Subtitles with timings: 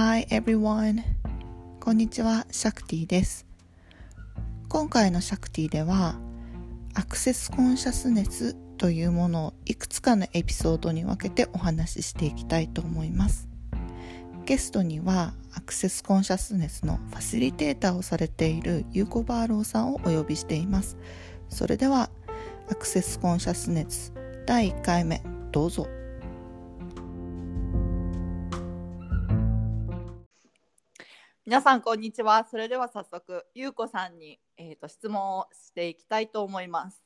[0.00, 1.02] Hi everyone!
[1.80, 3.44] こんにちは、シャクティです。
[4.68, 6.14] 今回のシャクティでは、
[6.94, 13.48] Access Consciousness というものをいくつかのエピソードに分けてお話ししていきたいと思います。
[14.44, 20.96] ゲストには、 Access Consciousness のファシリテーターをされているユーコバーローさんをお呼びしています。
[21.48, 22.08] それでは、
[22.70, 24.12] Access Consciousness
[24.46, 25.88] 第1回目、どうぞ。
[31.48, 32.46] 皆さんこんにちは。
[32.50, 37.02] それでは早速ゆうこさんに、えー、と質問をしていきたいと思います。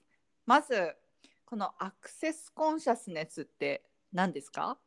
[0.46, 0.96] まず
[1.44, 4.78] このアクセスコンシャスネスって何ですか？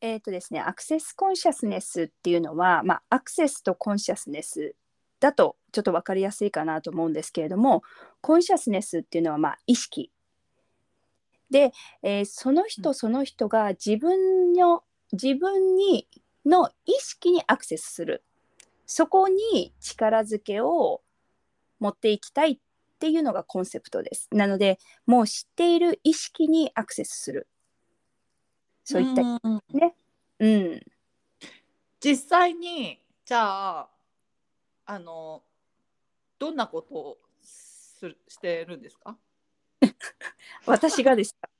[0.00, 4.74] えーとですね、アクセスコンシャスネスっていうのは、まあ、アクセスとコンシャスネス
[5.20, 7.84] だとちょっと分かりやすいかなと思うんですけれども
[8.20, 10.10] コンシャスネスっていうのはまあ意識
[11.48, 11.70] で、
[12.02, 14.82] えーその人その人が自分の
[15.12, 16.08] 自分に
[16.48, 18.24] の意識にアクセスする。
[18.86, 21.02] そこに力づけを
[21.78, 22.58] 持っていきたいっ
[22.98, 24.28] ていうのがコンセプトです。
[24.32, 27.46] なのでもう知っている意識にアクセスする。
[28.84, 29.62] そういったうん
[30.40, 30.82] うん
[32.00, 33.88] 実際にじゃあ
[34.86, 35.42] あの
[36.38, 39.18] どんなことをするしてるんですか？
[40.64, 41.50] 私がでした。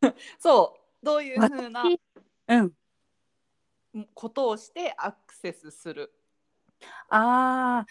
[0.40, 2.00] そうどういうふうな私？
[2.48, 2.72] うん。
[4.14, 6.12] ことをしてアクセスする。
[7.08, 7.86] ああ、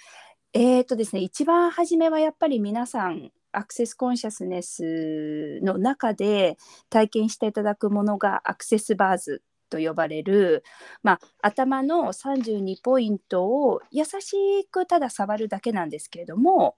[0.54, 6.58] えっ、とですね、一番初めはやっぱり皆さん、アクセスコンシャスネスの中で
[6.90, 10.64] 体験していただくものがアクセスバーズと呼ばれる、
[11.04, 16.76] まあ、頭の32ポイントを優しくただ触るだけなんですけれども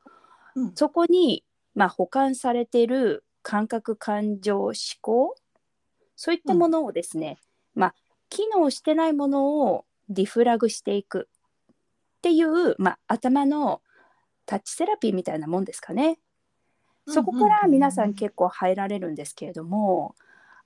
[0.56, 0.76] うん。
[0.76, 1.44] そこに、
[1.76, 5.36] まあ、保管されている感覚感情思考
[6.16, 7.38] そういったものをですね、
[7.76, 7.96] まあ、
[8.30, 11.28] 機能してないものをディフラグしていく
[12.18, 13.82] っていう、まあ、頭の
[14.46, 16.20] タッチセラピーみたいなもんですかね。
[17.08, 20.16] そこから皆さん結構入られるんですけれども、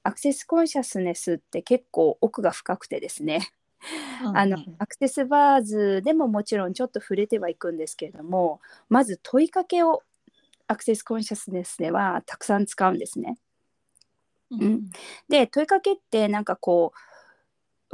[0.03, 3.53] アクセスコンシャスネスって結構奥が深くてですね、
[4.33, 10.03] あのアクセスバーズでももちろんちょっと触れてはいくんですけれどもまず問いかけを
[10.67, 13.37] アクセスコンシャスネスではたくさん使うんですね。
[14.51, 14.89] うん。
[15.27, 17.12] で問いかけってなんかこう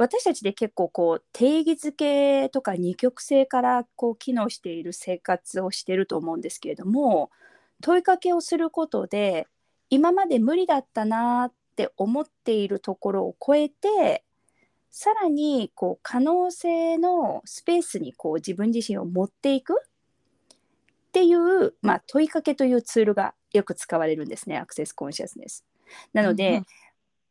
[0.00, 7.30] 私たちで結構こう定義づけとか二極性からこう機能している生活をしてると思うんですけれども
[7.82, 9.46] 問いかけをすることで
[9.90, 14.24] 今まで無理だったなって思っているところを超えて
[14.90, 19.76] さらにこう可能性のスペースにこう自分自身を持っていくっ
[21.12, 25.66] ていう、まあ、問いかけというツールがよく使われるんですねアクセスコンシャスネス。
[26.14, 26.62] なので、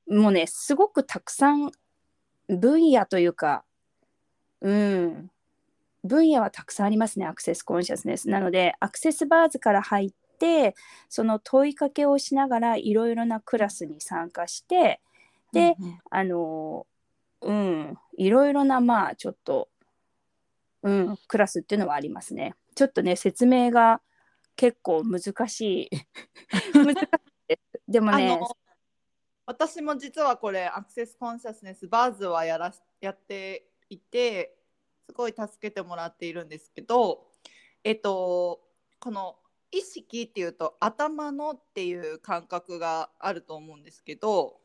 [0.07, 1.71] もうねすごくたくさん
[2.49, 3.63] 分野というか
[4.61, 5.31] うん。
[6.03, 10.75] 分野はたくさんありますねアクセスコンシャスネスなのでアクセスバーズから入って
[11.09, 15.01] その問いかけをしながらいろいろなクラスに参加して
[15.51, 15.75] で、
[16.09, 16.85] あの
[17.41, 17.97] うん。
[18.17, 19.69] いろいろなまあちょっと
[20.83, 22.53] うんクラスっていうのはありますね。
[22.75, 24.01] ちょっとね説明が
[24.55, 25.89] 結構難しい。
[26.73, 27.07] 難しい
[27.47, 27.81] です。
[27.87, 28.39] でもね
[29.49, 32.71] 私も実はこれアクセスコンシャスネスバーズはやら
[33.01, 34.55] やっていて
[35.07, 37.25] すごい助けてもらっているんですけど
[37.83, 38.61] えっと
[38.99, 39.37] この
[39.71, 44.57] 意識っていうと頭のっていう感覚があると思うんですけど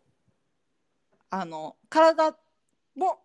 [1.31, 2.37] あの体
[2.95, 3.23] も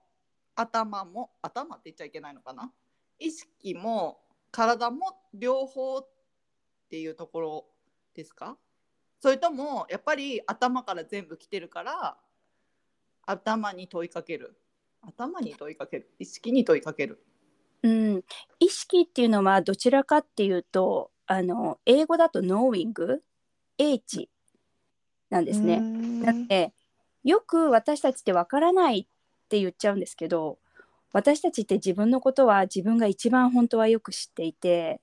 [0.55, 2.71] 頭も頭って言っちゃいけないのかな？
[3.19, 4.21] 意識も
[4.51, 6.07] 体も両方っ
[6.89, 7.65] ていうところ
[8.15, 8.55] ですか？
[9.19, 12.17] それともやっぱり頭から全部来てるから
[13.25, 14.57] 頭に問いかける。
[15.01, 16.09] 頭に問いかける。
[16.19, 17.23] 意識に問いかける。
[17.83, 18.23] うん、
[18.59, 22.93] 意識っていうのはどちらかっていうとあの英語だと knowing
[23.77, 24.29] 英知
[25.29, 25.79] なんですね。
[25.79, 26.73] なので
[27.23, 30.57] よく私たちってわからないって言っちゃうんですけど
[31.13, 35.01] 私たちって自分のことは自分が一番本当はよく知っていて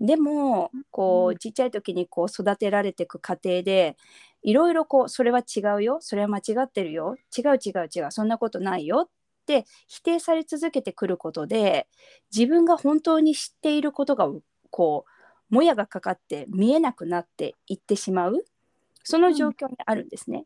[0.00, 3.96] でもこううちっちゃい時にこう育てられていく過程で
[4.42, 5.98] いろいろこうそれは違うよ。
[6.00, 7.16] それは間違ってるよ。
[7.36, 8.10] 違う違う違う。
[8.10, 9.10] そんなことないよっ
[9.46, 11.88] て否定され続けてくることで
[12.34, 14.28] 自分が本当に知っていることが
[14.70, 15.04] こ
[15.50, 18.44] うもやがかかって見えなくなっていってしまう。
[19.02, 20.44] その状況にあるんですね。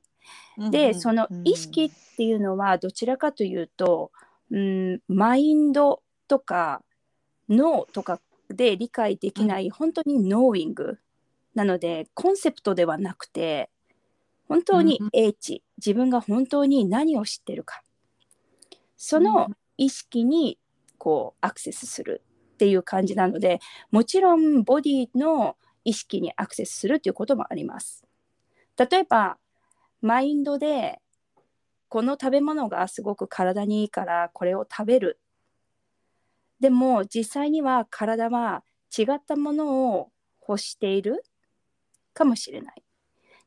[0.71, 4.13] でその意識っていうのはどちらかというと、
[4.51, 6.83] うん、マインドとか
[7.49, 8.21] 脳とか
[8.55, 10.99] で理解できない本当にノーイング
[11.55, 13.71] なのでコンセプトではなくて
[14.49, 17.83] 本当に英知、自分が本当に何を知ってるか。
[18.99, 20.59] その意識に
[20.99, 22.23] こうアクセスする
[22.55, 23.61] っていう感じなので
[23.91, 28.05] もちろんボディの意識にアクセスするっていうこともあります。
[28.77, 29.39] 例えば
[30.03, 31.01] マインドで
[31.89, 35.19] この食べ物がすごく体にいいからこれを食べる
[36.63, 38.63] でも実際には体は
[38.97, 40.13] 違ったものを
[40.49, 41.25] 欲している
[42.15, 42.83] かもしれない。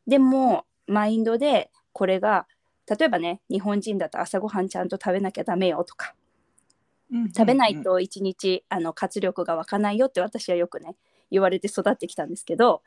[0.06, 2.46] でもマインドでこれが
[2.86, 6.14] 例えばね日本人だと朝ごはんちゃんと食べなきゃダメよとか、
[7.34, 10.98] 食べないと一日あの活力が湧かないよって私はよくね
[11.32, 12.82] 言われて育ってきたんですけど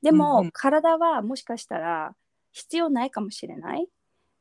[0.00, 2.14] でも、うんうん、体はもしかしたら
[2.52, 3.88] 必要ないかもしれない。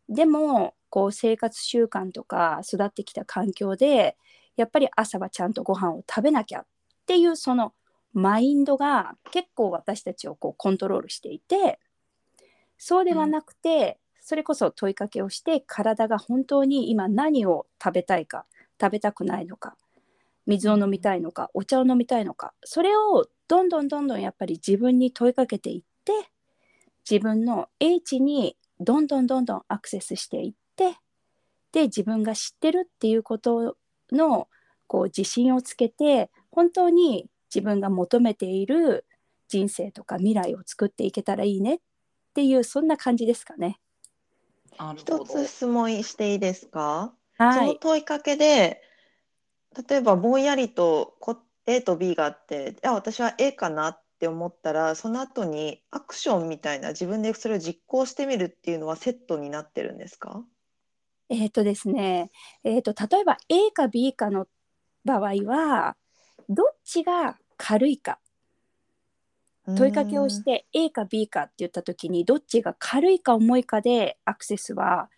[0.07, 4.17] でもこう生活習慣とか育ってきた環境で
[4.57, 6.65] やっぱり朝はちゃんとご飯を食べなきゃっ
[7.05, 7.73] ていうその
[8.13, 11.79] マインドが結構私たちをこうコントロールしていて
[12.77, 18.45] そうではなくて、それこそ問いかけをして体が本当に今何を食べたいか
[18.79, 19.75] 食べたくないのか
[20.47, 26.13] 水を飲みたいのかお茶を飲みたいのかそれをどんどんどんどんやっぱり自分に問いかけていって
[27.09, 30.95] 自分の英知にどんどんどんどんアクセスしていって
[31.71, 33.75] で自分が知ってるっていうことを
[34.11, 34.47] の
[34.87, 39.05] こう自信をつけて本当に自分が求めている
[39.47, 41.79] 人生とか未来を作っていけたらいいねっ
[42.33, 43.79] ていうそんな感じですかね。
[44.95, 48.81] 一つ質問していいですか、はい、その問いかけで
[49.87, 51.17] 例えばぼんやりと
[51.67, 60.43] A と B があってあ私は A かなって思ったらその後にアクションみたいな自分でそれを実行してみるっていうのはセットになってるんですか？
[61.31, 62.29] えっ、ー、とですね、
[62.65, 64.47] えーと、例えば A か B かの
[65.05, 65.95] 場合は
[66.49, 68.19] どっちが軽いか。
[69.65, 75.09] 問いかけをして A か B かって言った時にどっちが軽いか重いかでアクセスは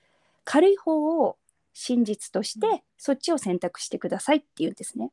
[0.44, 1.38] 軽い方を
[1.74, 5.12] 真実としてそっちを選択してくださいって言うんですね。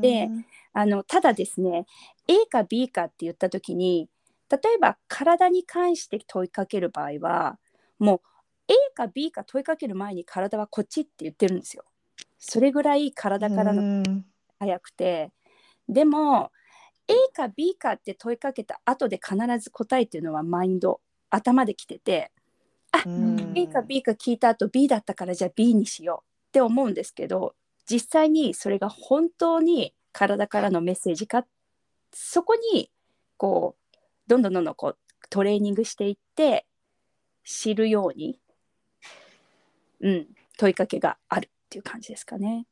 [0.00, 0.30] で
[0.72, 1.84] あのただですね
[2.28, 4.08] A か B かって言った時に
[4.48, 7.58] 例えば体に関して問いかける場合は
[7.98, 8.20] もう
[8.68, 11.84] A か B か問いかける前に体はこっちって言ってるんですよ。
[12.38, 14.02] それぐらい体からの
[14.58, 15.32] 早くて。
[15.88, 16.50] でも
[17.08, 21.00] A か B かって問いかけた後で必ず答えっていうのはマインド。
[21.30, 22.30] 頭できてて
[22.92, 23.02] あ
[23.54, 27.54] A か B か聞いた後 B だったからじゃあ B にしようって思うんですけど
[27.88, 31.44] 実際にそれが本当に体からのメッセージか
[32.12, 32.90] そこに
[33.36, 33.96] こう
[34.26, 34.98] どんどんどんどんこう
[35.28, 36.66] トレーニングしていって
[37.44, 38.38] 知るように
[40.00, 40.26] うん、
[40.58, 42.66] 問いかけがあるっていう感じですかね。